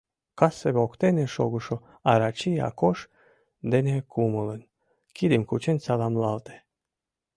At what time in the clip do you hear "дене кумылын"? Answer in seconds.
3.71-4.61